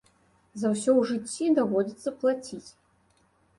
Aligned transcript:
За 0.61 0.71
ўсё 0.71 0.87
ў 0.99 1.09
жыцці 1.09 1.51
даводзіцца 1.61 2.17
плаціць. 2.25 2.69